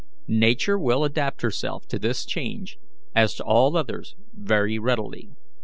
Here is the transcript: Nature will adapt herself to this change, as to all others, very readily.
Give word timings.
Nature 0.27 0.79
will 0.79 1.03
adapt 1.03 1.43
herself 1.43 1.85
to 1.87 1.99
this 1.99 2.25
change, 2.25 2.79
as 3.15 3.35
to 3.35 3.43
all 3.43 3.77
others, 3.77 4.15
very 4.33 4.79
readily. 4.79 5.29